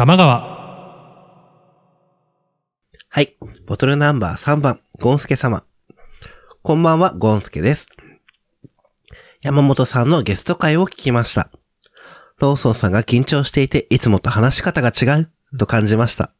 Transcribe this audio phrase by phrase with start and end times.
[0.00, 0.40] 玉川。
[3.10, 3.36] はい。
[3.66, 5.62] ボトルナンバー3番、ゴンスケ様。
[6.62, 7.86] こんばんは、ゴンスケです。
[9.42, 11.50] 山本さんのゲスト会を聞きました。
[12.38, 16.32] ローソンさんが緊張していて、いつもと話し方が違う、と感じました。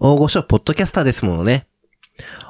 [0.00, 1.68] 大御所ポッドキャスターですものね。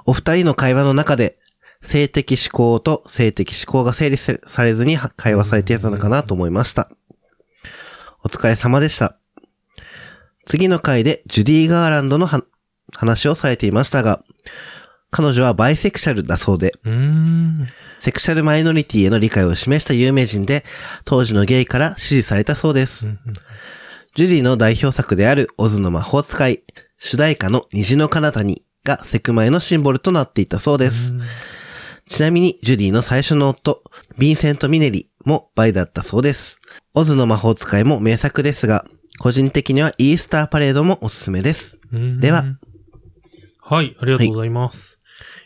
[0.06, 1.36] お二人の会話の中で、
[1.82, 6.90] 性的思考と性的思考が整理されずに会話されていたのかなと思いました。
[8.24, 9.18] お疲れ様でした。
[10.48, 12.42] 次の回でジュディ・ガーランドのは
[12.96, 14.24] 話をされていましたが、
[15.10, 16.72] 彼女はバイセクシャルだそうで。
[17.98, 20.64] セクシャルマイノリティへの理解を示した有名人で、
[21.04, 23.10] 当時のゲイから支持されたそうです。
[24.14, 26.62] ジュディの代表作であるオズの魔法使い、
[26.96, 31.14] 主題歌の虹の彼方にがセクマイのシンボルとなっていたそうです。
[32.06, 33.82] ちなみに、ジュディの最初の夫、
[34.16, 36.58] ヴィンセント・ミネリもバイだったそうです。
[36.94, 38.86] オズの魔法使いも名作ですが、
[39.18, 41.78] 個人的にはイースターパレードもおすすめです。
[41.92, 42.44] うんでは。
[43.60, 44.98] はい、ありがとうございます。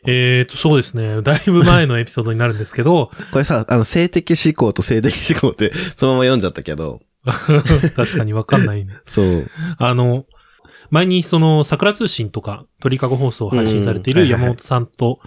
[0.04, 1.22] えーと、そうですね。
[1.22, 8.94] だいぶ前のエピソードになるんですけど、 これさ、あの、性的思考と性的思考って、 そのまま読んじゃったけど、 確かにわかんないね。
[9.06, 9.50] そう。
[9.78, 10.26] あの、
[10.90, 15.20] 前にその桜通信とか鳥かご放送を配信されている山本さんと、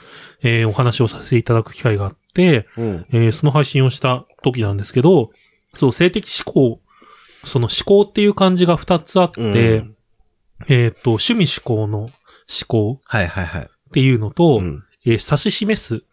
[0.43, 3.05] えーお話をさせていただく機会があって、うん。
[3.11, 5.31] えーその配信をした時なんですけど、
[5.73, 6.81] そう、性的思考、
[7.45, 9.95] その思考っていう漢字が2つあって、うん
[10.67, 12.09] えっ、と、趣味思考の思
[12.67, 13.61] 考はいはいはい。
[13.63, 14.83] っていうのと、うん。
[15.05, 16.03] えー指し示す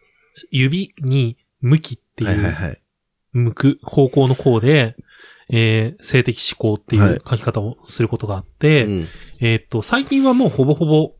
[0.51, 2.81] 指に向きっていう、はいはいはい。
[3.31, 4.95] 向く方向の項で、
[5.49, 9.07] えー性的思考っていう書き方をすることがあって、うん。
[9.39, 11.13] えーっと、最近はもうほぼほぼ、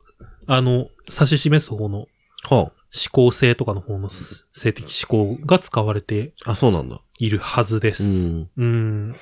[0.48, 2.08] あの、指し示す方の
[2.50, 2.72] 思。
[3.12, 7.02] 考性とかの方の性的思考が使われてあ、そうなんだ。
[7.18, 8.04] いるはずでうす。
[8.30, 8.50] ん。
[8.56, 9.16] うん。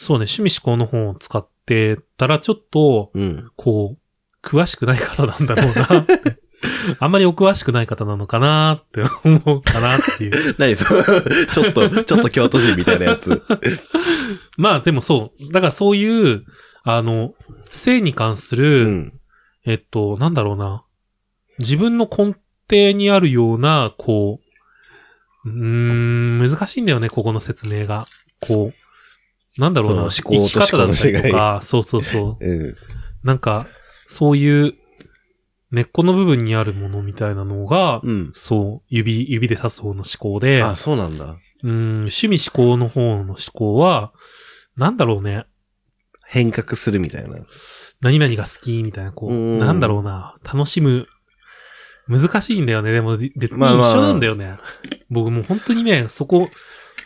[0.00, 3.50] そうね、趣味思考の本を使ってたらちょっと、うん。
[3.54, 6.40] こう、詳しくない方なんだろうなって。
[6.98, 10.32] あんまりお詳しくない方なのかなって思うかなっていう。
[10.56, 13.42] 何それちょっと、ちょっと京都人みたいなやつ。
[14.56, 15.52] まあでもそう。
[15.52, 16.46] だからそういう、
[16.82, 17.34] あの、
[17.70, 19.20] 性に関すうる、ん。
[19.66, 20.82] えっと、なんだろうな。
[21.58, 22.36] 自分の根
[22.70, 24.40] 底にあるような、こ
[25.44, 28.06] う、うーん、難しいんだよね、ここの説明が。
[28.40, 28.79] こう、
[29.58, 30.02] なんだろうな。
[30.02, 32.44] 思考と方だっ違いとか、そうそうそう。
[32.44, 32.76] うん。
[33.22, 33.66] なんか、
[34.06, 34.74] そういう、
[35.70, 38.32] 根っこの部分にあるものみたいなのが、うん。
[38.34, 41.36] そう、指、指で指す方の思考で、あ、そうなんだ。
[41.62, 44.12] うん、趣味思考の方の思考は、
[44.76, 45.44] なんだろうね。
[46.26, 47.44] 変革するみたいな。
[48.00, 51.06] 何々が好きみたいな、こう、うんなんだろうな、楽しむ。
[52.08, 52.92] 難しいんだよね。
[52.92, 54.56] でも、別に一緒まあまあなんだよね。
[55.10, 56.48] 僕もう本当にね、そこ、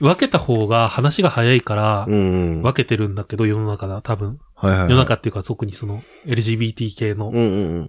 [0.01, 2.63] 分けた方が話が早いから、うん。
[2.63, 4.39] 分けてるんだけど、世の中だ、多分。
[4.55, 4.91] はいはいはい。
[4.91, 7.33] 世の中っていうか、特にその、LGBT 系の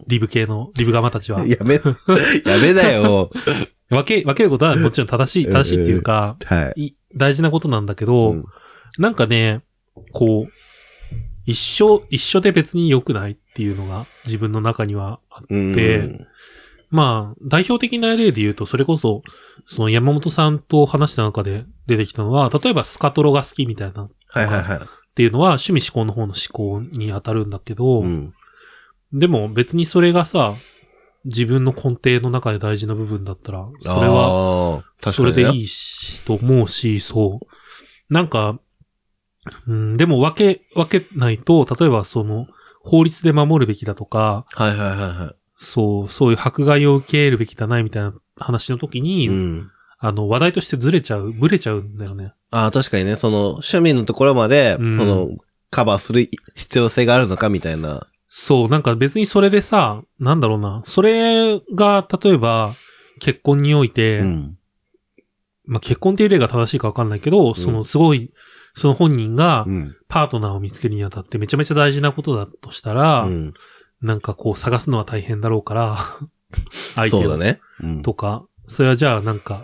[0.08, 1.50] リブ系の、リブガマたちはうん。。
[1.50, 1.76] やめ、
[2.46, 3.32] やめだよ。
[3.90, 6.82] 分け、分けることはもちろん正しい、正しいっていうか、はい。
[6.88, 8.46] い大事なことなんだけど、うん
[8.98, 9.62] なんかね、
[10.14, 10.52] こう、
[11.46, 16.28] 一緒、一緒で別に良くないっていうのが自分の中にはあって、うん。
[16.96, 19.22] まあ、代表的な例で言うと、それこそ、
[19.68, 24.80] その山本さんと話した中で出てきたのは、例えばスカトロが好きみたいなっはいはいはい。
[25.16, 28.34] ていうのは趣味思考の方の思考に当たるんだけど、うん。
[29.14, 30.56] でも別にそれがさ、
[31.24, 34.84] 自分の根底の中で大事な部分だったら、それは。
[35.14, 38.14] それでいいし、と思うし、そう。
[38.14, 38.60] なんか、
[39.68, 42.48] うん、でも分け、分けないと、例えばその、
[42.82, 49.28] 法律で守るべきだとか、はいはいはいはそう、そういう迫害を受けるべきだないみたいな話の時に、い。
[49.28, 49.72] うん。
[49.98, 52.34] あの、話題としてずれちゃう、ぶれちゃうんだよね。
[52.52, 55.30] ああ、確かにね、その、趣味のところまで、うんその、
[55.72, 58.06] カバーする必要性があるのかみたいな。
[58.30, 62.76] そう、なんか別にそれでさ、なんだろうな、それが、例えば、
[63.20, 64.58] 結婚において、うん。
[65.66, 68.32] まあ、結婚っていう例が正しいかわかんないけど、そのすごい、
[68.76, 69.96] その本人がうん。
[70.08, 73.54] パートナーを見つけるにあたってめちゃめちゃ大事なことだとしたら、うん。
[74.02, 75.98] なんかこう探すのは大変だろうから、
[76.96, 77.60] 相手をそうだね。
[77.84, 78.02] うん。
[78.02, 79.64] とか、それはじゃあなんか、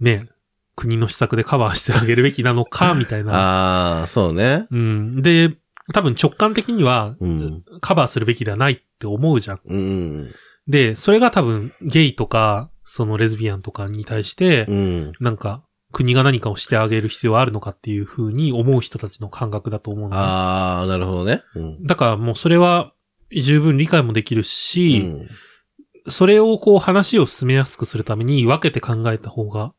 [0.00, 0.28] ね、
[0.76, 3.32] 国の施策でカバーしてあげるべきなのか、 みたいな。
[3.32, 4.66] ああ、そうね。
[4.70, 5.22] うん。
[5.22, 5.56] で、
[5.92, 7.64] 多分直感的にはうん。
[7.80, 9.60] カバーするべきではないって思うじゃん。
[9.64, 10.30] うん。
[10.66, 15.12] で、それが多分ゲイとか、そのレズビアンとかに対して、うん。
[15.20, 15.62] なんか、
[15.92, 21.42] 国が何かをしてあげる必要はあるのかっていう風に思う人たちの感覚だと思うのねああ、なるほどね。
[21.54, 21.86] うん。
[21.86, 22.92] だからもうそれは
[23.40, 26.10] 十分理解もできるし、うん。
[26.10, 29.72] それをこう話を進めやすくするために分けて考えた方が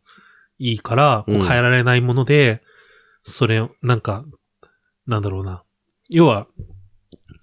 [0.57, 2.63] いいから、変えられないもので、
[3.23, 4.25] それを、なんか、
[5.07, 5.63] なんだろうな。
[6.09, 6.47] 要は、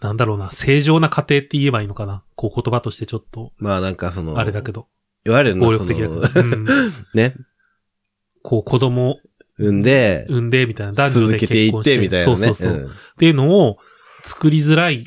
[0.01, 2.25] なんだろうな、正常な家庭って言えばいいのかな。
[2.35, 4.89] こう言葉としてちょっと、まあなんかその、あれだけど、
[5.25, 6.67] いわゆる暴力的だの、けど、うん、
[7.15, 7.35] ね、
[8.43, 9.21] こう子供
[9.59, 12.37] 産んで、産んでみたいな、男女で続けていっ結婚しててみたいなね。
[12.39, 12.87] そうそうそう。
[12.87, 13.79] っていうのを
[14.25, 15.05] 作りづらい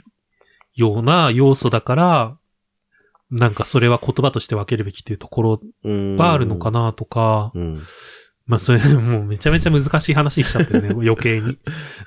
[0.75, 2.38] ような要素だから、
[3.31, 7.81] なんかそれは言葉として分けるべきっていうところうんはあるのかなとか、うん。
[8.45, 11.57] まあそれもうめちゃめちゃ難しい話しちゃってるね、 余計に。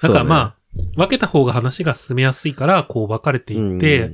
[0.01, 0.57] だからまあ、
[0.97, 4.13] 分けた方が話が進めやすいから、こう分かれてあいって、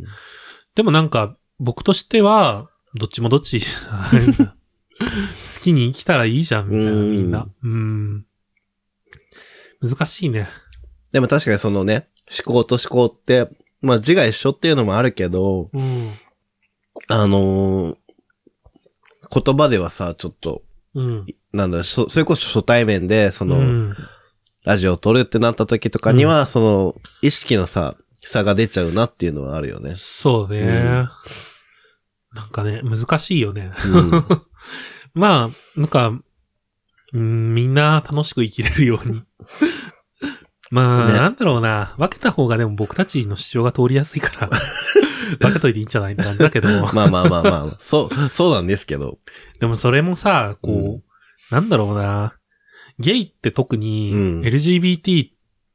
[0.75, 3.61] でもなんか僕としては、どっちもどっち、
[4.99, 7.49] 好きに生きたらいいじゃん、みたいな、うんみんな。
[7.63, 8.27] うん。
[9.83, 10.49] 難しいね。
[11.13, 12.09] でも確かにそのね、
[12.47, 13.49] 思考と思考って、
[13.85, 16.13] まあ字が一緒っていうのもあるけど、うん。
[17.09, 17.97] あのー
[19.43, 20.63] 言葉ではさ、ちょっと、
[20.95, 21.27] うん。
[21.53, 23.97] なんだそそれこそ初対面で、その、うん
[24.65, 29.95] ラジオを撮るってなった時とかには、その、意識のさ、差が出ちゃうなっていうのはあるよね。
[29.99, 31.09] そうね、うん
[32.35, 33.73] なんかね、難しいよね。
[33.87, 34.11] うん。
[35.13, 36.19] まあ、なんか、
[37.13, 39.23] うん、みんな楽しく生きれるように。
[40.75, 41.95] まあ、ねなんだろうな。
[41.99, 44.51] 分けた方がでも僕たちの主張が通りやすいから、
[45.39, 49.21] 分けといていいんじゃないって感じだけど、 まあまあまあまあ、そう、そうなんですけど。
[49.61, 51.03] でもそれもさ、こう、うん
[51.51, 52.35] なんだろうな。
[52.99, 55.29] ゲイって特にうん LGBT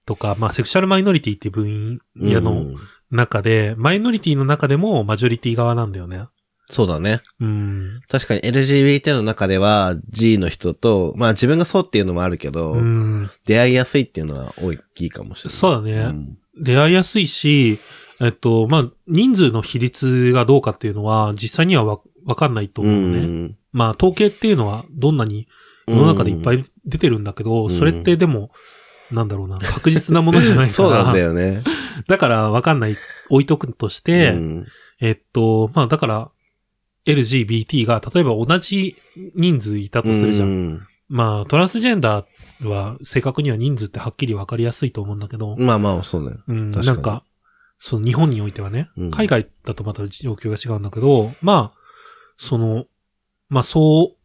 [0.06, 2.76] とか、まあセクシャルマイノリティっていう分野のうん
[3.12, 6.26] 中で、マイノリティの中でもマジョリティ側なんだよね。
[6.70, 7.22] そうだね。
[7.40, 8.02] うん。
[8.08, 13.30] 確かに LGBT の中では G の人と、まあ自分がそうっていうのもあるけど、うん。
[13.46, 15.58] 出会いやすいっていうのは大きいかもしれない。
[15.58, 16.04] そうだね。
[16.06, 17.80] ん出会いやすいし、
[18.22, 23.20] えっと、まあ、人数の比率がどうかっていうのは、実際にはわ、わかんないとう思うね。
[23.22, 23.56] ん。
[23.72, 25.48] まあ、統計っていうのは、どんなに
[25.88, 28.52] 世の中でいっぱい出てるんだけど、うんそれってでも、
[29.10, 30.70] なんだろうな、確実なものじゃないから。
[30.70, 31.64] そうなんだよね。
[32.08, 32.98] だから、わかんない、
[33.30, 34.66] 置いとくとして、うん
[35.02, 36.30] えっと、まあ、だから、
[37.06, 38.96] LGBT が、例えば同じ
[39.36, 40.50] 人数いたとするじゃん。
[40.50, 46.38] うんまあ、トランスジェンダーは、正確には人数ってはっきりわかりやすいと思うんだけど、まあまあ、そうだよ。
[46.48, 47.24] うん、なんか、
[47.80, 51.80] その日本においてはね、うん海外だとまた状況が違うんだけど、まあ、
[52.38, 52.86] その、
[53.48, 54.16] まあそ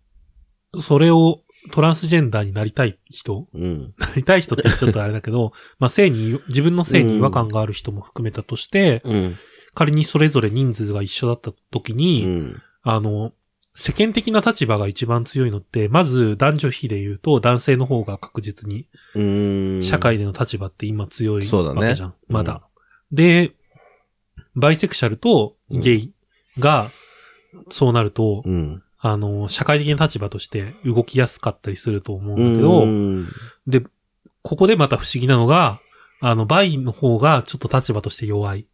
[0.74, 1.40] う、それを
[1.70, 3.94] トランスジェンダーになりたい人、うん。
[3.96, 9.36] なりたい人ってちょっとあれだけど、 まあ性に、自分の性に違和感がある人も含めたとして、うん。
[9.74, 12.62] 仮にそれぞれ人数が一緒だった時に、うん。
[12.82, 13.32] あの、
[13.74, 19.82] 世間的な立場が一番強いのって、まず男女比で言うと男性の方が確実にうん。
[19.82, 22.14] 社会での立場って今強いわけじゃん。
[22.28, 22.62] まだ。
[23.10, 23.52] で、
[24.54, 26.12] バイセクシャルとゲイ
[26.58, 26.90] が、
[27.70, 28.82] そうなると、うん。
[28.98, 33.28] あの、社会的な立場として動きやすかったりすると思ううんだけど、ん。
[33.66, 33.84] で、
[34.42, 35.80] ここでまた不思議なのが、
[36.20, 38.66] あの、バイの方がちょっと立場として弱い。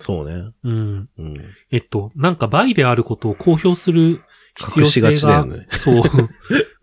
[0.00, 0.52] そうね。
[0.62, 1.08] うん。
[1.18, 1.36] うん。
[1.70, 4.20] えっと、なんかバイであることを公表する
[4.56, 6.04] 必要隠しが性が、ちだよねそう、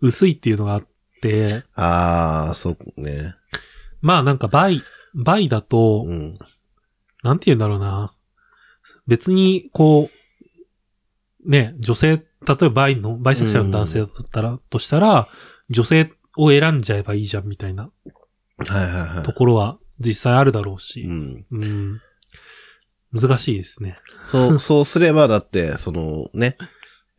[0.06, 0.86] 薄いっていうのがあっ
[1.20, 3.34] て、ああ、そうね。
[4.00, 4.82] まあなんかバイ、
[5.14, 6.38] バイだと、うん。
[7.22, 8.12] なんて言うんだろうな。
[9.06, 10.10] 別に、こ
[11.44, 15.28] う、ね、女性、例えばバイの、バイセクシャルの男性だったら、としたら、
[15.70, 17.90] 女性を選んじゃえばいいじゃんみたいな
[18.58, 20.78] はいはいはところは実際あるだろうい。
[20.80, 21.46] しう、ん。
[21.50, 22.00] うん。
[23.20, 23.96] 難しいですね。
[24.26, 26.56] そう、 そうすれば、だって、そのね、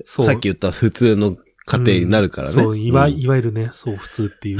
[0.05, 0.25] そう。
[0.25, 1.35] さっき言った普通の
[1.65, 2.63] 家庭になるからね。
[2.63, 4.59] そう、いわ、うんいわゆるね、そう、普通っていう。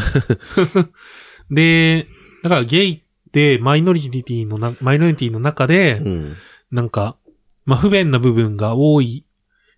[1.50, 2.08] で、
[2.44, 3.02] だからゲイっ
[3.32, 6.36] てマイノリティのな、マイノリティの中で、うん。
[6.72, 7.16] なんか、
[7.66, 9.26] まあ、不便な部分が多い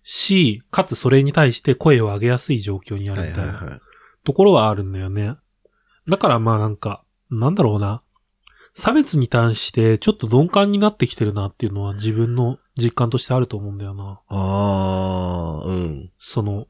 [0.02, 3.80] し、かつそれに対して声を上げやすい状況にあはいるみたいな。
[4.24, 5.36] ところはあるんだよね。
[6.08, 8.02] だからまあなんか、なんだろうな。
[8.80, 14.20] 差別に対してちょっと鈍感になってきてるなっていうのは自分の実感としてあると思うんだよな。
[14.28, 16.10] ああ、うん。
[16.18, 16.66] その、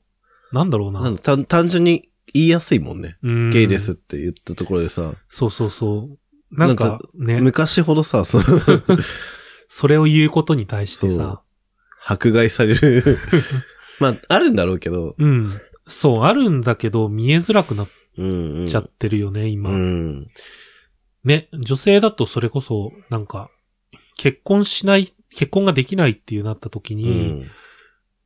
[0.52, 1.09] なんだろうな。
[1.09, 3.17] な単単純に言いやすいもんね。
[3.23, 6.19] うんゲイですって言ったところでさ、そうそうそう。
[6.50, 8.45] なんかなんかね、昔ほどさ、その、
[9.69, 11.43] それを言うことに対してさ、
[12.05, 13.19] 迫害される。
[14.00, 15.14] まあ、あるんだろうけど。
[15.17, 15.52] うん。
[15.87, 17.88] そう、あるんだけど見えづらくなっ
[18.19, 18.69] うん、うん。
[18.69, 19.71] ちゃってるよね、今。
[19.71, 20.26] うん。
[21.25, 23.50] ね、女性だとそれこそ、なんか、
[24.17, 27.50] 結婚しない、結婚ができないっていうなった時うに、ん。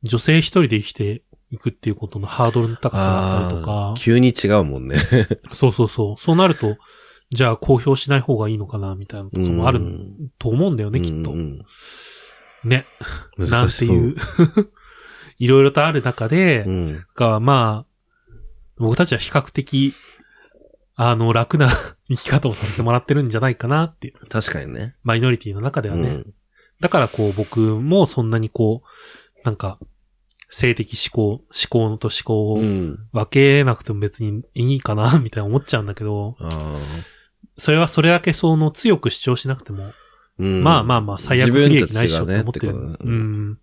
[0.03, 4.97] 女性一人で生きていくっていうことのハードルの高さだったりとか急に違うもんね。
[5.51, 6.21] そうそうそう。
[6.21, 6.77] そうなると、
[7.31, 11.35] じゃあ公表しない方がいいのかな、みたいなのとかもあるうんと思うんだよね、きっとう。
[11.35, 11.65] ん
[12.63, 12.85] ね。
[13.37, 14.15] うんなんていう。
[15.37, 17.05] いろいろとある中でう、ん。
[17.15, 18.39] が、まあ、
[18.77, 19.93] 僕たちは比較的、
[20.95, 21.69] あの、楽な
[22.09, 24.27] 生き方をさせてもらってるんじゃないかなっていう。
[24.27, 24.95] 確かにね。
[25.03, 26.09] マイノリティの中ではね。
[26.09, 26.33] うん。
[26.79, 29.79] だからこう僕もそんなにこう、なんか、
[30.49, 32.99] 性的思考、思考と思考をうん。
[33.11, 36.77] 分けなくても別にいいかな、みたいな思っちゃうんだけど、ああ。
[37.57, 39.93] それはそれだけその強く主張しなくても、
[40.37, 42.73] うんまあまあまあ最悪不利益ないっしょって思ってる。
[42.73, 43.57] ねうねん。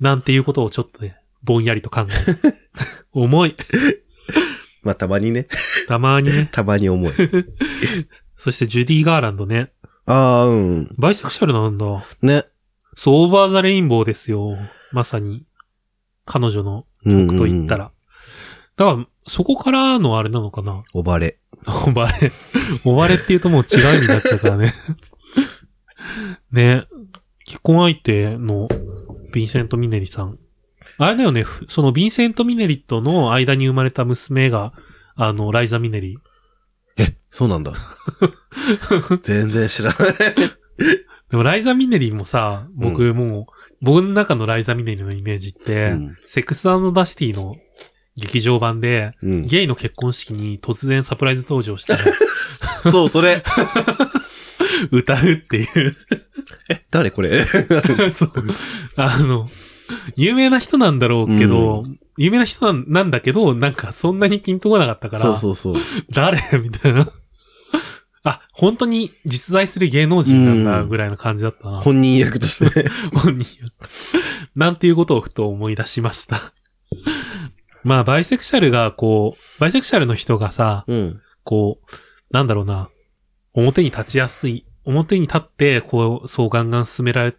[0.00, 2.54] なんていうことをちょっとね、ぼんやりと考える。
[3.12, 3.56] 重い。
[4.82, 5.46] まあたまにね。
[5.88, 6.48] たまにね。
[6.52, 7.12] たまに重い。
[8.36, 9.72] そしてジュディ・ガーランドね。
[10.06, 10.94] ああ、うん。
[10.98, 12.04] バイセクシャルなんだ。
[12.22, 12.44] ね。
[12.96, 14.56] そう、オーバーザレインボーですよ。
[14.90, 15.46] まさに。
[16.24, 17.76] 彼女のうんと言った。
[17.76, 17.92] ら。
[18.76, 21.38] だから、そこからのあれなのかなおばれ。
[21.86, 22.32] おばれ。
[22.84, 24.74] おばれって言うともう違う意味になっちゃうからね。
[26.50, 26.86] ね。
[27.44, 30.38] 結婚相手のヴィンセント・ミネリさん。
[30.98, 34.72] あれだよね、ふそのヴィンセント・ミネリとの間に生まれた娘が、
[35.14, 36.18] あの、ライザ・ミネリ。
[36.98, 37.72] え、そうなんだ。
[39.22, 40.14] 全然知らない。
[41.30, 47.56] でもライザ・ミネリもさ、僕もう、僕の中のライザ・ミネリのイメージって、うんセックスダシティの
[48.16, 49.46] 劇場版で、うん。
[49.46, 51.94] ゲイの結婚式に突然サプライズ登場して、
[52.90, 53.42] そう、それ。
[54.90, 55.96] 歌うっていう。
[56.90, 57.44] 誰これ？
[57.44, 58.32] そう。
[58.96, 59.48] あの、
[60.16, 61.84] 有名な人なんだろうけど、
[62.16, 65.82] 有名な人なんだけど、なんかそんなにピンとこなかったから、そうそうそう。
[66.10, 66.38] 誰？
[66.58, 67.10] みたいな。
[68.24, 71.76] あ、本当に実在する芸能人なんだ、うんぐらいな感じだったな。
[71.76, 72.88] 本人役として。
[73.12, 73.46] 本人。
[74.54, 76.52] なんていうことをふと思い出しました。
[77.82, 81.20] まあ、バイセクシャルが、こう、バイセクシャルの人がさ、うん。
[81.42, 81.96] こう、
[82.30, 82.90] なんだろうな、
[83.54, 87.34] 表に立ちやすい、表に立って、こう、そうガンガン進められ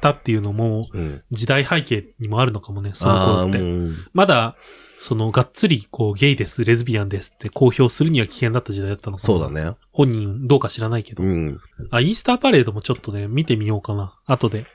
[0.00, 1.22] たっていうのも、うん。
[1.30, 3.60] 時代背景にもあるのかもね、その頃って。
[3.60, 3.94] うん。
[4.12, 4.56] まだ、
[4.98, 9.26] その、がっつり、こう、ゲイです、レズビアンですって公表するには危険だった時代だったのかな。
[9.26, 9.50] そうだ。
[9.50, 9.76] ね。
[9.92, 11.22] 本人、どうか知らないけど。
[11.22, 11.58] うん。
[11.90, 14.12] あ、イースターパレードもちょっとね、見てみようかな。
[14.26, 14.66] 後で。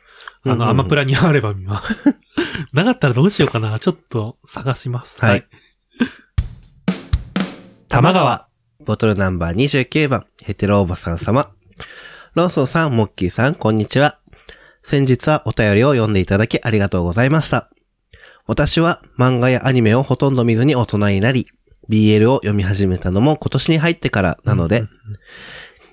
[0.43, 2.19] あの、アマプラにあれば見ます。
[2.73, 3.77] なかったらどうしようかな。
[3.79, 5.19] ちょっと探します。
[5.19, 5.47] はい。
[7.87, 8.47] 玉川。
[8.83, 11.51] ボトルナンバー29番、ヘテロおばさん様。
[12.33, 14.19] ローソンさん、モッキーさん、こんにちは。
[14.87, 17.71] 先日はお便りを読んでいただきありがとうございました。
[18.45, 21.47] 私は漫画やアニメをほとんど見ずに大人になり、
[21.89, 24.83] BL を読み始めたのも今年に入ってからなので、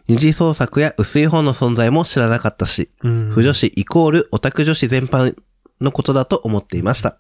[0.09, 3.31] 二次創作や薄い本の存在も知らなかったし、うん。
[3.31, 5.37] 不女子イコールオタク女子全般
[5.81, 7.19] のことだと思っていました。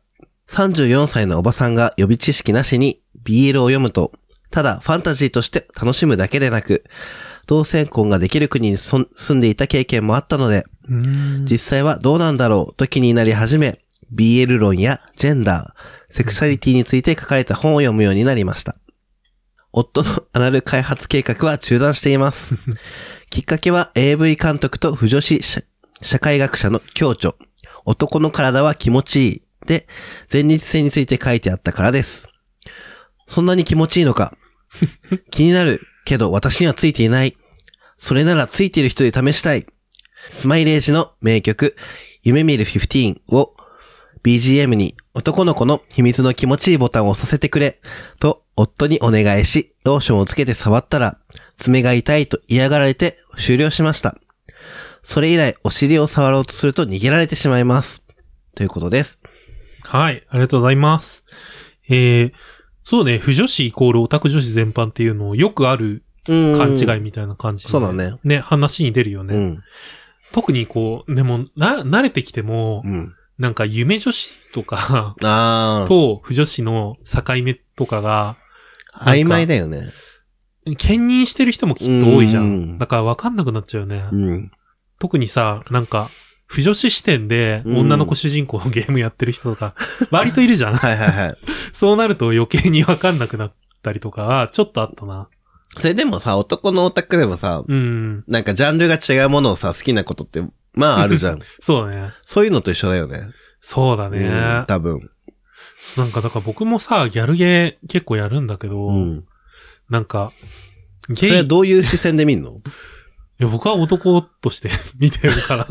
[0.48, 4.12] 34歳のおばさんが予備知識なしに BL を読むと、
[4.50, 6.84] ただファンタジーとして楽しむだけでなく、
[7.46, 10.71] 同性婚ができる国に住んでいた経験もあったので、うん。
[10.88, 13.80] 実際はどうなんだろうと気になり始め、
[14.14, 18.76] BL 論やジェンダー、セクシャリティについて書かれた本を読むようになりました。
[19.72, 22.54] 夫のアナル開発計画は中断しています。
[23.30, 25.62] きっかけは AV 監督と不女子社
[26.02, 27.34] 社会学者の共著、
[27.84, 29.86] 男の体は気持ちいいで、
[30.30, 32.28] 前日性について書いてあったからです。
[33.26, 34.36] そんなに気持ちいいのか
[35.30, 37.36] 気になるけど私にはついていない。
[37.96, 39.66] それならついている人で試したい。
[40.30, 41.76] スマイレージの名曲、
[42.22, 43.56] 夢見る15を
[44.22, 47.80] BGM に男の子の秘密の気持ちいいボタンを押させてくれ、
[48.20, 51.18] と夫にお願いし、ローションをつけて触ったら、
[51.56, 54.16] 爪が痛いと嫌がられて終了しました。
[55.02, 58.02] それ以来、お尻を触ろうとすると逃げられてしまいます。
[58.54, 59.20] ということです。
[59.82, 60.24] はい。
[60.28, 61.24] ありがとうございます。
[61.88, 62.32] えー、
[62.84, 68.16] そうね、不女子イコールオタク女子全般っていうのをよくあるうん勘違いみたいな感じで、そうだね。
[68.22, 69.34] ね、話に出るよね。
[69.34, 69.62] うん。
[70.32, 73.14] 特にこう、でも、な、慣れてきても、うん。
[73.38, 78.36] なんか夢女子とか、 あと不女子の境目とかが、
[78.92, 79.88] あ、曖昧だよね。
[80.78, 82.78] 兼任してる人もきっと多いじゃうんん。
[82.78, 84.04] だからわかんなくなっちゃうよね。
[84.12, 84.52] うん。
[85.00, 86.10] 特にさ、なんか、
[86.46, 89.74] 不女子視点でうん女の子主人公のゲームやってる人とか、
[90.10, 90.76] 割といるじゃん。
[90.76, 91.36] はいはいはい。
[91.72, 95.28] そうなると余計にわかんなくなったりとかは、ちょっとあったな。
[95.76, 98.24] それでもさ、男のオタクでもさ、うん。
[98.28, 100.42] なんかジャンルが違うものをさ、好きなことって、
[100.74, 101.40] まああるじゃん。
[101.60, 102.12] そうだね。
[102.22, 103.20] そういうのと一緒だよね。
[103.60, 104.18] そうだね。
[104.18, 104.22] う
[104.62, 105.08] ん多分。
[105.96, 109.24] なんか、だから僕もさ、ギャルゲー結構やるんだけど、うん。
[109.88, 110.32] なんか、
[111.06, 112.60] そゲイ、いれはどういう視線で見んの？
[113.38, 115.66] や僕は男として 見てるから、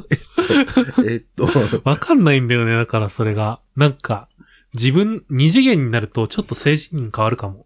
[1.08, 1.50] えっと、
[1.86, 2.76] わかんないんだよね。
[2.76, 3.62] だからそれが。
[3.76, 4.28] なんか、
[4.74, 7.66] 自分、二次元になるとちょっと性自認変わるかも。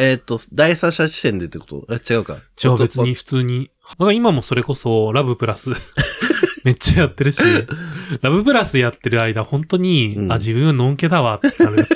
[0.00, 1.86] えっと、第三者視点でってこと？
[1.90, 2.38] え、違うか。
[2.56, 3.70] じゃあ別に普通に。
[3.90, 5.70] だから今もそれこそ、ラブプラス、
[6.64, 7.42] めっちゃやってるし、
[8.22, 11.86] ラブプラスやってる間、本当に、うんあ、自分のんけだわってなる。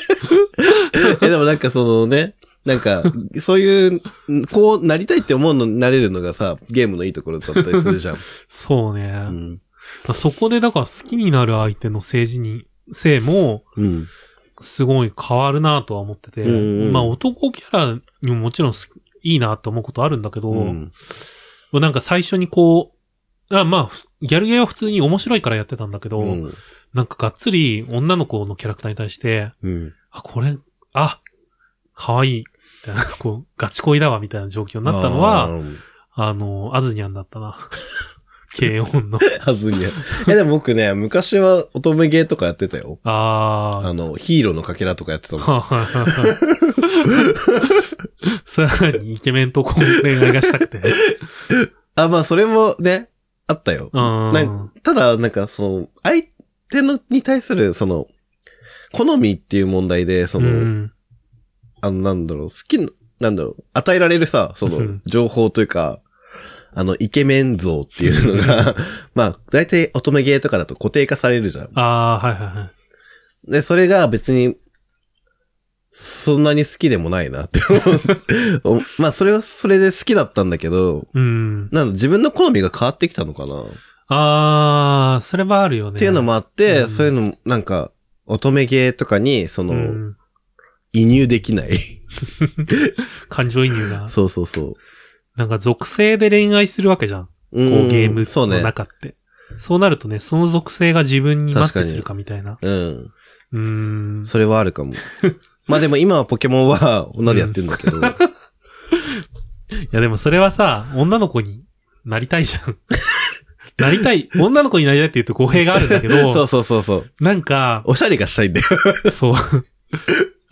[1.22, 2.34] え、でもなんかそのね、
[2.66, 3.02] なんか、
[3.40, 4.02] そういう、
[4.50, 8.18] こうなりたいって思うのになれるのがさ、ゲームのいいところだったりするじゃん。
[8.48, 9.04] そうね。
[9.06, 9.60] うん。
[10.12, 14.06] そこでだから好きになる相手の政治に、性も、うん。
[14.64, 18.90] すごい変わるなとは思ってて、うんうんまあ男キャラにももちろんす
[19.24, 20.92] いいなと思うことあるんだけど、うん。
[21.72, 22.92] なんか最初にこ
[23.50, 26.54] う、あまあ、ギャルゲーは普通に面白いからやってたんだけど、うん。
[26.92, 29.94] なんかがっつり女の子のキャラクターに対して、うん。
[30.10, 30.56] あ、これ、
[30.92, 31.20] あ、
[31.94, 32.44] 可愛いみ
[32.84, 35.48] たいな、 こう、ガチ恋だわ、みたいな状況になったのは、
[36.12, 37.58] あの、アズニャンだったな。
[38.56, 39.18] 軽音の。
[39.40, 39.84] はずに。
[40.28, 42.98] え、でも僕ね、昔は乙女ゲーとかやってたよ。
[43.04, 43.88] あー。
[43.88, 45.42] あの、ヒーローのかけらとかやってたの。
[45.42, 46.38] ははいはいはい
[48.44, 50.80] それは何イケメンとこう恋愛がしたくて。
[51.96, 53.10] あ、まあ、それもね、
[53.46, 53.90] あったよ。
[53.92, 54.32] うん。
[54.32, 56.24] なんただ、なんか、その、相
[56.70, 58.06] 手の、に対する、その、
[58.92, 60.92] 好みっていう問題で、その、うん
[61.80, 62.88] あの、なんだろう、好きな、
[63.20, 66.00] なんだろう、与えられるさ、そのうん、情報というか、
[66.74, 68.74] あの、イケメン像っていうのが、
[69.14, 71.68] まあ、大体乙女ゲーとかだと固定化されるじゃん。
[71.74, 72.70] あー、はいはいは
[73.48, 73.52] い。
[73.52, 74.56] で、それが別に、
[75.90, 77.60] そんなに好きでもないなって
[78.64, 78.82] 思う。
[78.98, 81.68] まあ、それはそれで好きだったんだけど、うん。
[81.70, 83.64] なんだ自分の好みが変わってきたのかな、
[84.08, 85.96] あー、それはあるよね。
[85.96, 87.92] っていうのもあって、うんそういうの、なんか、
[88.26, 90.16] 乙女ゲーとかに、その、うん
[90.96, 91.70] 移入できない。
[93.28, 94.08] 感情移入が。
[94.08, 94.74] そうそうそ
[95.36, 97.22] なんか属性で恋愛するわけじゃん。
[97.22, 97.26] う。
[97.26, 98.62] こうゲームのそうね。
[98.62, 99.16] 中って。
[99.56, 102.58] そうなるとね、その属性が自分にマッチするかみたいな。
[102.60, 103.10] うん。
[103.52, 104.26] うーん。
[104.26, 104.94] それはあるかも。
[105.66, 107.98] まあでも今はポケモンは女でやってるんだけど。
[108.04, 111.64] いやでもそれはさ、女の子に
[112.04, 112.76] なりたいじゃん。
[113.78, 114.28] なりたい。
[114.38, 117.10] 女の子になりたいって言うと語弊があるんだけど、そうそうそうそう。
[117.20, 118.66] なんか、おしゃれがしたいんだよ。
[119.10, 119.34] そう。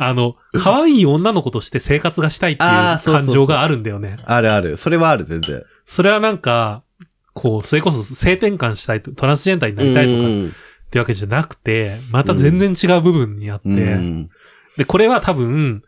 [0.09, 4.17] あの、可愛い女の子として生活がしたいっていうあーそうそうそう感情があるんだよね。
[4.25, 4.77] あるある。
[4.77, 5.63] それはある、全然。
[5.85, 6.83] それはなんか、
[7.35, 10.51] こう、それこそ性転換したいと、トランスジェンダーになりたいとかうんっ
[10.91, 14.31] てわけじゃなくて、また全然違う部分にあって、うん
[14.77, 15.83] で、これは多分、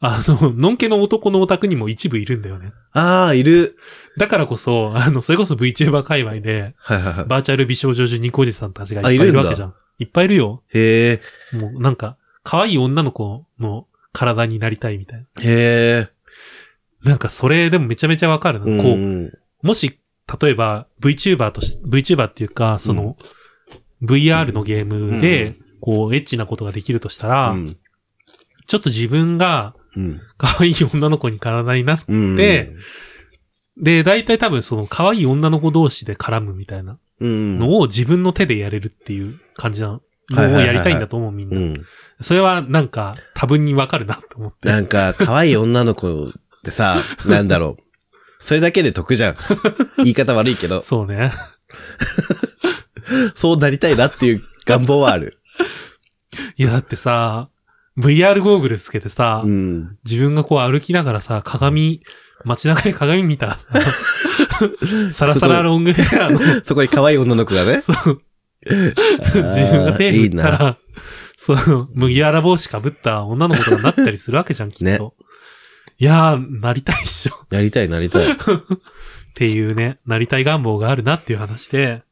[0.00, 2.72] あの、のんけの男のオタクにも一部いるんだよね。
[2.92, 3.76] ああ、いる。
[4.18, 7.24] だからこそ、あの、それこそ VTuber 界隈で、はいはいはい。
[7.24, 9.74] バーチャル美少女ジュニコおじさんたちがいっぱいいるわけじゃん。
[9.98, 10.62] いっぱいいるよ。
[10.74, 11.20] へ
[11.52, 15.42] え、もうなんか、可愛い女の子の体になりたいみたいな。
[15.42, 16.08] へえ。
[17.02, 18.66] なんかそれでもめちゃめちゃわかるな。
[18.66, 19.98] うんこう、もし、
[20.40, 23.16] 例えば VTuber とし、VTuber っていうか、その、
[24.00, 27.76] VR のゲームで、こう、エッチなことができるとしたら、うん
[28.68, 30.20] ちょっと自分がうん。
[30.38, 32.36] 可愛い女の子に体になって、うん。
[32.36, 32.72] で
[33.76, 37.58] で、大体多分その可愛い女の子同士で絡むみたいなうん。
[37.58, 40.00] のを自分の手でやれるっていう感じなの。
[40.30, 41.80] をやりたいんだと思うみんな。
[42.18, 42.24] うん。
[42.24, 44.68] それはなんか多分にわかるなと思って。
[44.68, 46.32] なんか、可愛い女の子っ
[46.64, 47.82] てさ、 なんだろう。
[48.38, 49.36] それだけで得じゃん。
[49.98, 51.32] 言い方悪いけど、そうね。
[53.34, 55.38] そうなりたいなっていう願望はある。
[56.56, 57.48] いやだってさ、
[57.98, 59.98] VR ゴーグルつけてさ、うん。
[60.04, 62.02] 自分がこう歩きながらさ、鏡、
[62.44, 63.68] 街中で鏡見たらさ、
[65.12, 67.80] サラサラロングヘアの、そこに可愛い女の子がね。
[67.80, 68.20] そう、
[68.64, 68.92] 自
[69.60, 70.48] 自分が手振いいな。
[70.48, 70.78] ったら、
[71.38, 74.84] その、麦わら帽子かぶった女の子とかになったりするわけじゃん、きっと。
[74.84, 75.26] ね
[75.98, 77.32] いやー、なりたいっしょ。
[77.50, 78.30] なりたい、なりたい。
[78.30, 78.36] っ
[79.34, 82.02] ていうね、なりたい願望があるなっていう話で、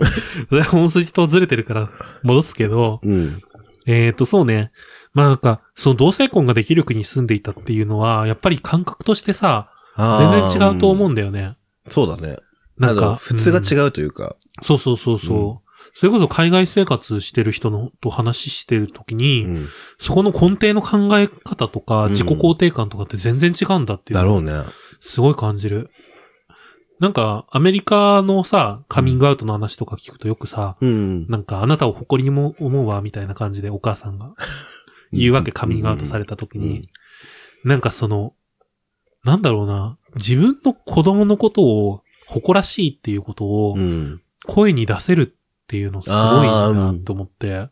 [0.70, 1.90] 本筋とずれてるから
[2.22, 3.42] 戻すけど、うん。
[3.86, 4.70] えーと、そうね。
[5.12, 11.56] まあなんか、その同性婚ができる国に住んでいたっていうのは、やっぱり感覚としてさ、全然違うと思うんだよね。
[11.88, 12.36] そうだね。
[12.78, 14.36] なんか、普通がうん違うというか。
[14.62, 15.65] そうそうそうそう。
[15.98, 19.68] それこそ海外生活してる人のと話してるときに、うん。
[19.98, 24.52] そこの根底の考え方とか、うん自己肯定感とかって全然違うんだっていうだろうね。
[25.00, 25.88] すごい感じる。
[27.00, 31.26] なんか、アメリカのさ、カミングアウトの話とか聞くとよくさ、うん。
[31.28, 34.34] なんかあなたを誇りにも思うわ、みたいな感じでお母さんが
[35.12, 36.90] 言うわけ、カミングアウトされた時に。
[37.64, 38.34] なんかその、
[39.24, 44.20] なんだろうな、自分の子供のことを誇らしいっていうことをうん。
[44.46, 47.68] 声に出せるっていうのすごいなと思って。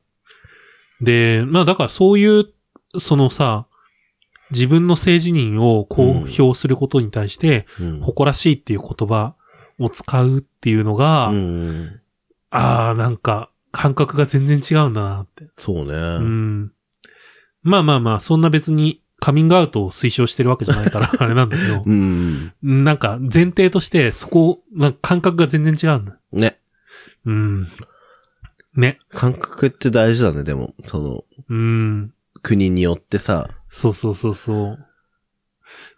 [1.00, 2.46] で、まあだからそういう、
[2.98, 3.66] そのさ、
[4.50, 8.00] 自分の性自認を公表することに対して、うん。
[8.00, 9.34] 誇らしいっていう言葉
[9.78, 12.00] を使うっていうのが、うん。
[12.50, 15.48] ああ、なんか感覚が全然違うんだなって。
[15.56, 15.92] そうね。
[15.92, 16.72] うん。
[17.62, 22.52] まあまあまあ、そんな別にカミングアウトを推奨してるわけじゃないから、 あれなんだけど、うん。
[22.62, 26.18] なんか前提としてそこ、なんか感覚が全然違うんだ。
[26.32, 26.58] ね。
[27.26, 27.68] うん。
[28.76, 28.98] ね。
[29.10, 30.74] 感覚って大事だね、でも。
[30.86, 32.12] その、うん。
[32.42, 33.48] 国によってさ。
[33.68, 34.86] そうそうそうそう。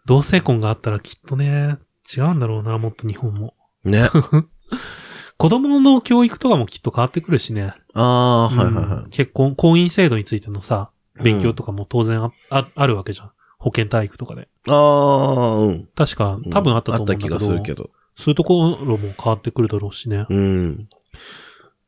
[0.06, 1.78] 同性婚があったらきっとね、
[2.16, 3.54] 違うんだろうな、もっと日本も。
[3.84, 4.08] ね。
[5.38, 7.74] 子供の教育とかもきっと変わってくるしね。
[7.92, 9.10] ああ、はいはいうんはい。
[9.10, 10.90] 結婚、婚姻制度についてのさ、
[11.22, 13.30] 勉強とかも当然あ,、ああるわけじゃん。
[13.58, 14.48] 保健体育とかで。
[14.68, 15.88] ああ、うん。
[15.94, 17.34] 確か、多分あったと思うんだけど。
[17.34, 17.90] あった気がするけど。
[18.16, 20.26] そういうところも変わってくるだろうしね。
[20.28, 20.88] うん。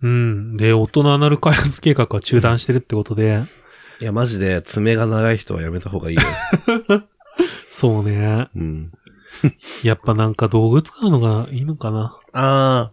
[0.03, 0.57] うん。
[0.57, 3.45] で、大人アナル開発計画は中断してるってことで、
[4.01, 6.23] いや、マジで爪が長い人はやめた方がいいよ。
[7.69, 8.49] そうね。
[8.55, 8.93] うん。
[9.83, 12.17] やっぱなんか道具使うのがいいのかな。
[12.33, 12.93] あ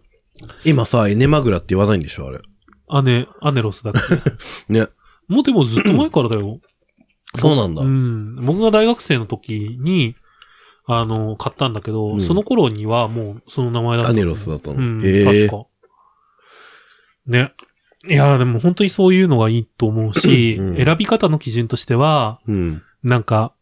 [0.64, 2.40] 今さ、エネマグラって言わないんでしょ、あれ。
[2.88, 4.00] アネ、アネロスだっけ？
[4.72, 4.86] ね。
[5.28, 6.60] もうでもずっと前からだよ。
[7.34, 7.82] そうなんだ。
[7.82, 8.44] うん。
[8.44, 10.14] 僕が大学生の時に、
[10.88, 14.10] あの、買ったんだけど、うんその頃にはもうその名前だった。
[14.10, 14.76] アネロスだったの。
[14.78, 15.66] うん、へえ確か。
[17.26, 17.52] ね。
[18.08, 22.82] いや、でも本当にそういうのがいいと思うし、うん選び方の基準としては、うん。
[23.02, 23.52] なんか、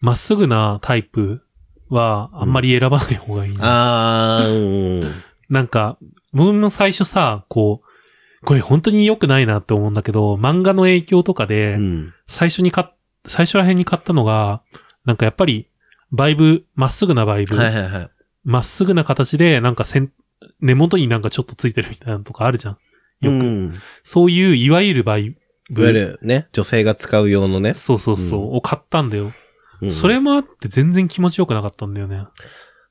[0.00, 1.42] まっすぐなタイプ
[1.88, 5.12] はあんまり選ばない方がいいな、ああ、うん。
[5.48, 5.98] なんか、
[6.32, 12.14] 僕も最初さ、こう、これ本当に良くないなって思うんだけど、漫画の影響とかで、うん。
[12.26, 12.86] 最初に買っ、
[13.26, 14.62] 最初ら辺に買ったのが、
[15.04, 15.68] なんかやっぱり、
[16.10, 18.10] バイブ、まっすぐなバイブ、はいはいはい。
[18.44, 20.12] まっすぐな形で、なんかせん、
[20.60, 22.78] 根元になんかちょっとついてるみたいなのとかあるじゃん。
[23.22, 23.34] よく。
[23.34, 23.74] うん。
[24.04, 25.30] そういう、いわゆるバイ
[25.70, 25.82] ブ。
[25.82, 27.74] いわゆるね、女性が使う用のね。
[27.74, 29.26] そうそうそう、うんを買ったんだよ。
[29.26, 29.32] うん
[29.90, 32.24] それもあって全然気持ちよくなかったんだよね。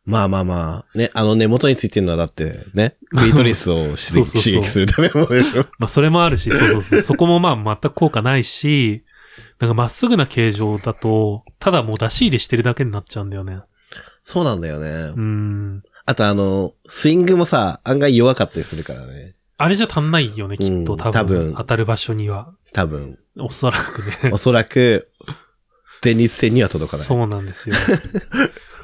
[0.03, 5.65] まあまあまあ、ね、あの根元についてるのはだって、ね、クリトリスを刺激するためのものでしょ。
[5.79, 7.01] まあそれもあるし、そうそうそう。
[7.01, 9.05] そこもまあ全く効果ないし、
[9.59, 13.59] なんかまっすぐな形状だと、ただもう出し入れしてるだけになっちゃうんだよね。
[14.23, 15.21] そうなんだよねう。
[15.21, 15.83] ん。
[16.05, 19.35] あとあの、スイングもさ、案外弱かったりするからね。
[19.63, 20.93] あれじゃ足んないよね、きっと。
[20.93, 21.11] うん多分。
[21.11, 22.53] 多分当たる場所には。
[22.73, 23.19] 多分。
[23.39, 24.31] おそらくね。
[24.33, 25.09] おそらく、
[26.03, 27.05] 前立腺には届かない。
[27.05, 27.75] そうなんですよ。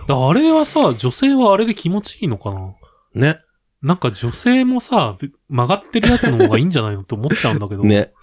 [0.08, 2.74] だあれはさ、女性はあれで気持ちいいのかな？
[3.34, 3.40] ね。
[3.82, 5.18] なんか女性もさ、
[5.50, 7.84] 曲がってるやつの方がいいんじゃないのって思っちゃうんだけど。
[7.86, 8.14] ね。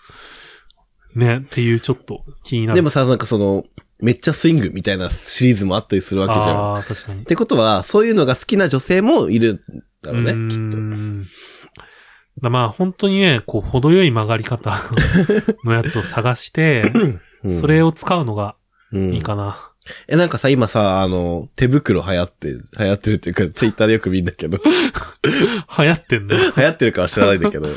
[1.14, 1.38] ね。
[1.38, 2.76] っていうちょっと気になる。
[2.76, 3.64] でもさ、なんかその、
[4.00, 6.46] めっちゃスイングみたいなシリーズもあったりするわけじゃん。
[6.48, 7.24] ああ、確かにっ。
[7.24, 9.60] てことは、そういうのが好きな女性もいるん
[10.02, 10.78] だろうね、きっと。
[10.78, 11.26] ん
[12.42, 14.76] だまあ本当にね、こう、程よい曲がり方
[15.64, 18.56] のやつを探して、うんそれを使うのが
[18.90, 19.70] うんいいかな。
[20.08, 24.58] え、なんかさ、今さ、あの、手袋流行って、流行ってるっていうか、ツイッターでよく見んだけど、
[25.78, 26.28] 流行ってんの？
[26.30, 27.68] 流行ってるかは知らないんだけど、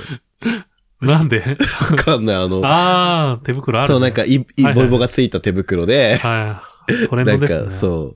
[1.01, 1.43] なんで？
[1.91, 3.93] わかんない、あの、ああ、手袋ある、ね。
[3.93, 7.07] そう、なんか、い、い、ボイボがついた手袋で、はい。
[7.09, 7.65] トレンなんドですね。
[7.65, 8.15] か、そ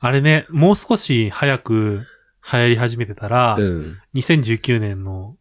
[0.00, 2.04] あれね、もう少し早く
[2.52, 3.98] 流行り始めてたら、う、うん。
[4.14, 5.36] 2019年の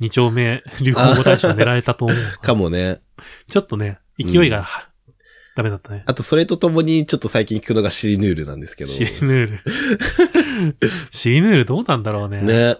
[0.00, 3.00] 2丁目流行語大賞狙えたと思う かもね。
[3.48, 4.66] ちょっとね、勢いが、
[5.56, 6.02] ダメだったね。
[6.06, 8.92] あと、それとともに、ちょっと最近聞くのがシリヌールなんですけど。
[8.92, 9.60] シリヌール。
[11.12, 12.42] シリヌールどうなんだろうね。
[12.42, 12.76] ね。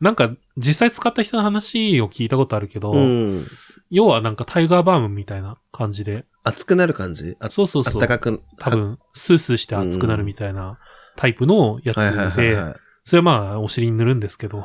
[0.00, 3.46] なんか、実際使った人の話を聞いたことあるけど、うん。
[3.90, 7.36] 要はなんかタイガーバームみたいな感じで、熱くなる感じ？
[7.40, 7.94] あそうそうそう。
[7.94, 10.78] あったかく、多分、スースーして熱くなるみたいな
[11.16, 12.74] タイプのやつはいはいはいで、はい。
[13.04, 14.64] それはまあ、お尻に塗るんですけど。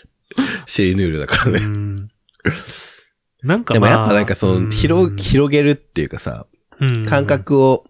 [0.66, 1.60] シリヌールだからうね。
[1.60, 2.08] ん。
[3.42, 6.46] なんかでもまあ、やっぱなんかその、広、広げるっていうかさ、
[6.80, 7.86] うん感覚を、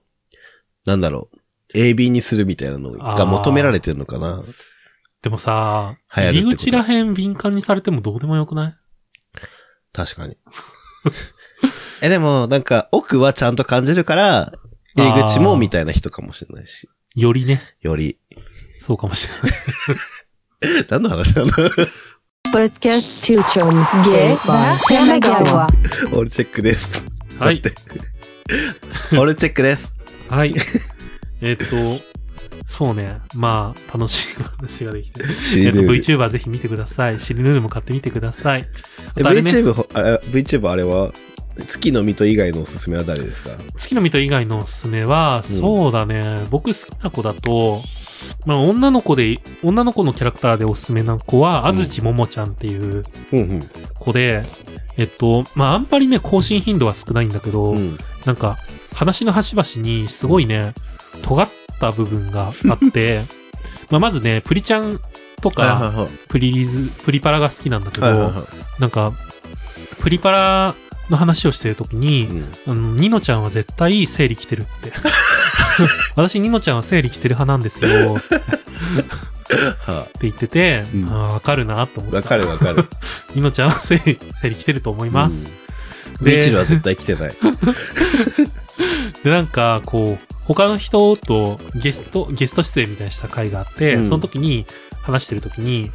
[0.84, 1.28] なんだろ
[1.74, 4.44] う、AB にするみたいなのが求められてるのかな。
[5.22, 8.76] でもさ、入り口らへん敏感にされてもどうでもよくない？
[9.92, 10.36] 確かに。
[12.02, 14.52] え、でも、なんか、奥はちゃんと感じるから、
[14.96, 16.88] 入り口もみたいな人かもしれないし。
[17.14, 18.18] よりね、より。
[18.78, 19.34] そうかもしれ
[20.70, 20.86] ない。
[20.88, 21.48] 何の話なの
[22.52, 25.66] ？Podcast Tuchom Gay Bar Kanagawa.
[26.12, 27.04] オールチェックです。
[27.38, 27.62] はい。
[29.12, 29.92] オールチェックです。
[30.28, 30.54] はい。
[31.40, 31.66] えっと、
[32.66, 33.18] そうね。
[33.34, 35.20] まあ、楽しい話ができて。
[35.56, 35.80] えっと。
[35.80, 37.20] VTuber ぜひ見てください。
[37.20, 38.66] シリヌールも買ってみてください。
[39.16, 41.12] VTuber ほ、あれ、VTuber あれは、
[41.68, 43.50] 月の水戸以外のおすすめは誰ですか？
[43.76, 46.44] 月の水戸以外のおすすめは、うんそうだね。
[46.50, 47.82] 僕好きな子だと、
[48.44, 54.44] まあ、女の子で、女の子のキャラクターでおすすめな子は、あずちももちゃんっていううん子で、
[54.96, 57.76] えっと、まあ、あんまりね、更新頻度は少ないんだけど、うん。
[57.76, 57.98] うん。
[58.24, 58.56] なんか、
[58.94, 60.74] 話の端々にすごいね、
[61.22, 61.48] 尖っ
[61.78, 63.24] た部分があって、
[63.90, 65.00] まあまずね、プリちゃん
[65.42, 66.08] とか、はい。
[66.28, 68.32] プリリズ、プリパラが好きなんだけど、
[68.78, 69.12] なんか、
[69.98, 70.74] プリパラ
[71.10, 72.52] の話をしてるときにい。、うん。
[72.66, 74.92] あの、ニノちゃんは絶対生理来てるって。
[76.16, 78.16] 私、ニノちゃんは生理来てる派なんですよ。
[78.16, 82.34] っては言ってて、うんわかるなと思あ、った。
[82.36, 82.88] わかるわかる。
[83.34, 85.52] ニノちゃんは生理、生理来てると思います。
[86.20, 86.26] うん。
[86.26, 87.34] ミチルは絶対来てない。
[89.22, 94.66] で、なんか、こう、他の人とゲスト、ゲスト出演みたいにした回があって、うんその時に
[95.02, 95.90] 話してる時に、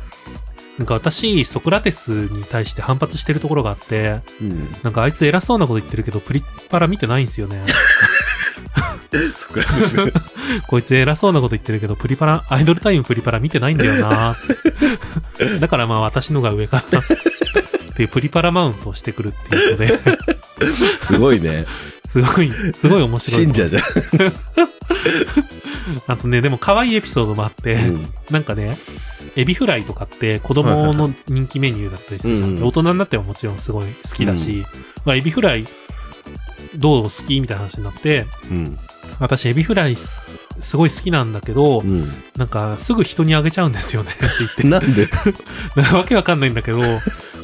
[0.78, 4.68] なんか私、ソクラテスに対して反発してるところがあって、うん。
[4.84, 7.62] なんかあいつ偉そうなこと言ってるけど、プリッパラ見てないんですよね。
[9.36, 9.98] そこらです。
[10.68, 14.36] こいつ偉そうなこと言ってるけど、プリパラ、アイドルタイムプリパラ見てないんだよなっ
[15.38, 17.04] て だからまあ私のが上かなっ
[17.96, 20.00] ていうプリパラマウントをしてくるっていうので、
[21.04, 21.66] すごいね。
[22.06, 23.46] すごい、すごい面白い。
[23.46, 23.84] 信者じゃん。
[26.08, 28.78] あとね、でも可愛いエピソードもあって、うんなんかね、
[29.36, 32.50] エビフライとかって子供の人気メニューだったりするじゃん。
[32.50, 34.66] うんうん大人になってももちろんすごい好きだし、
[35.06, 35.66] まあ、エビフライ
[36.76, 38.78] どう好きみたいな話になって、うん。
[39.20, 40.22] 私エビフライす
[40.60, 42.10] すごい好きなんだけど、うん。
[42.38, 45.10] なんかすぐ人にあげちゃうんですよねって言って、なんで？
[45.96, 46.82] わけわかんないんだけど、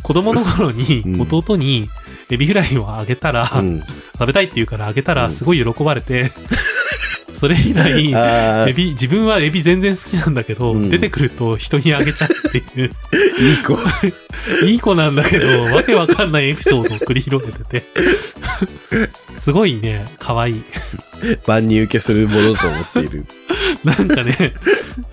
[0.03, 1.89] 子供の頃にうん弟に
[2.29, 3.81] エビフライをあげたら、うん。
[4.13, 6.31] 食べたいって言うからあげたうんらすごい喜ばれて、
[7.37, 13.77] それ以来、エビ、自分はエビ全然好きなんだけど、うん出てくると人にあげちゃうっていう、い子。
[14.65, 17.85] いい子なんだけど、わけわかんないエピソードを繰り広げてて、
[19.37, 20.63] すごいね、可愛い。
[21.45, 23.25] 万人受けするものと思っている。
[23.83, 24.53] なんかね、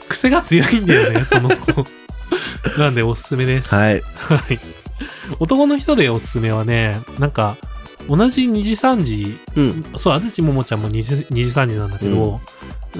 [0.08, 1.84] 癖が強いんだよね、その子。
[2.78, 3.74] なんでおすすめです。
[3.74, 4.02] はい。
[4.16, 4.58] はい。
[5.40, 7.58] 男の人でおすすめはね、なんか、
[8.08, 9.84] 同じ2時3時、うん。
[9.96, 12.40] そう、安土桃ちゃんも2時 ,2 時3時なんだけど、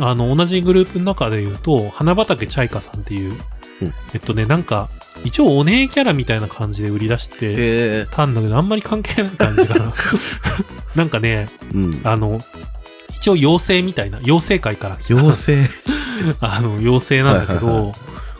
[0.00, 3.32] あの、同じグループの中で言うと、花畑チャイカさんっていう、
[3.80, 4.88] うんえっとね、なんか、
[5.24, 9.94] 一応お姉キャラみたいな感じで売り出してえたんだけど、あんまり関係ない感じかな。
[10.94, 12.00] なんかね、えうん。
[12.04, 12.40] あの、
[13.16, 15.70] 一応妖精みたいな、妖精界から来た妖精。
[16.40, 17.92] あの、妖精なんだけど、はいはいは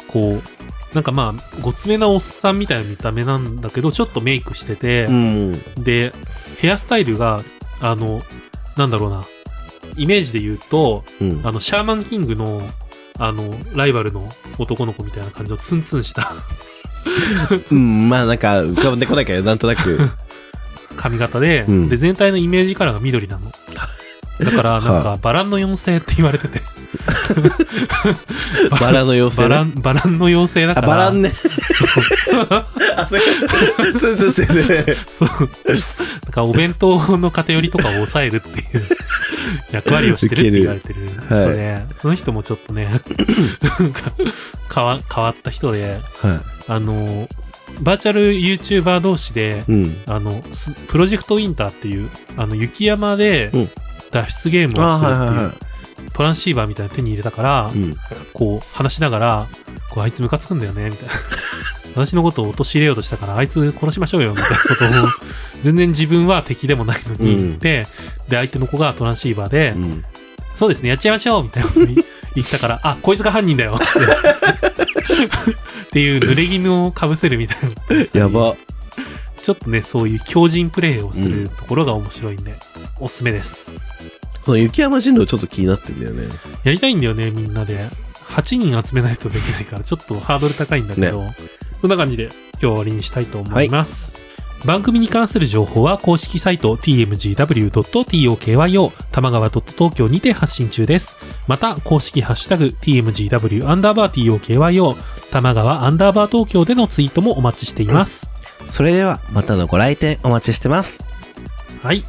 [0.08, 5.52] こう、なんかまあ、ごつめなおっさんみたいな見た目なんだけど、ちょっとメイクしててう、ん。
[5.78, 6.12] で、
[6.58, 7.40] ヘアスタイルが、
[7.80, 8.22] あの、
[8.76, 9.22] なんだろうな、
[9.96, 11.40] イメージで言うと、うん。
[11.44, 12.62] あの、シャーマンキングの、
[13.18, 16.32] あの、ライバルの男の子みたいな感じのツンツンした
[17.70, 19.98] うん、まあなんか浮かんでこないけど、なんとなく。
[20.96, 23.52] 髪型で、うんで、全体のイメージカラーが緑なの。
[24.40, 26.60] だから、なんか、バランの妖精って言われてて、
[28.80, 29.48] バラの妖精、ね？
[29.48, 31.32] バラン、バランの妖精だかあ、ら、バランね。
[32.96, 33.20] あ、それ、
[33.98, 34.96] ツンツンしてるね。
[35.06, 35.28] そう。
[35.28, 35.34] な
[36.28, 38.64] んかお弁当の偏りとかを抑えるっていう
[39.72, 40.94] 役割をしてるって言われてる
[41.26, 42.88] 人で、その人もちょっとね、
[44.74, 47.28] 変わ変わった人で、はあの、
[47.80, 49.96] バーチャル YouTuber 同士でい。、うん。
[50.06, 53.70] あの、すプロジェクトウィンターっていう、あの、雪山でうん
[54.14, 55.74] 脱出ゲームあ、をするっていう、はいはいは
[56.12, 57.78] トランシーバーみたいなの手に入れたから、い。
[57.78, 57.96] うん。
[58.32, 59.46] こう、話しながら、
[59.90, 61.14] こう、あいつムカつくんだよね、みたいな。
[61.94, 65.08] 私のことを陥れようとしたから、あいつ殺しましょうよ、みたいなことを、
[65.62, 67.86] 全然自分は敵でもないのに言って、
[68.28, 70.04] で、相手の子がトランシーバーで、うん。
[70.54, 71.96] そうですね、やっちゃいましょうみたいなこと言
[72.34, 73.84] 言ったから、あ、こいつが犯人だよって。
[75.82, 77.58] っていう濡れ衣をかぶせるみたい
[78.12, 78.56] なやば。
[79.40, 82.54] ちょっとね、そういう強靭プレイをするところが面白いんで、
[82.98, 83.76] おすすめです。
[84.44, 86.28] その雪山人狼ちょっと気になってんだよね。
[86.64, 87.88] やりたいんだよね、みんなで。
[88.28, 91.24] 8人集めないとできないから、ちょっとハードル高いんだけど、
[91.80, 94.22] そんな感じで今日は終わりにしたいと思います。
[94.66, 98.36] 番組に関する情報は公式サイト tmgw.tokyo
[99.12, 101.16] 玉川 .tokyo にて発信中です。
[101.46, 104.96] また、公式ハッシュタグ tmgw アンダーバー tokyo
[105.30, 108.30] 玉川アンダーバー東京でのツイートもお待ちしています。
[108.68, 111.02] それでは、またのご来店お待ちしてます。
[111.82, 112.04] はい。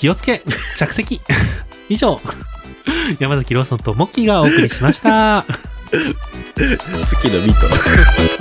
[0.00, 0.40] 気をつけ、
[0.78, 1.20] 着席。
[1.90, 2.18] 以上、
[3.18, 5.44] 山崎ローソンとモッキーがお送りしました。
[7.20, 8.39] 次のミート。